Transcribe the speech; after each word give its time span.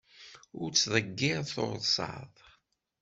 Ur 0.61 0.69
ttḍeggir 0.71 1.39
tursaḍ! 1.53 2.33